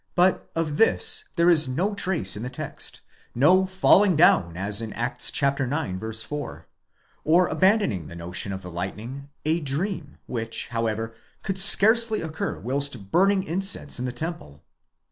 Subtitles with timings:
[0.15, 3.01] but of this there is no trace in the text
[3.35, 5.31] (no falling down as in Acts.
[5.43, 6.23] ix.
[6.23, 6.65] 4);
[7.23, 13.11] or, abandoning the notion of the lightning, a dream, which, however, could scarcely occur whilst
[13.11, 14.63] burning incense in the temple.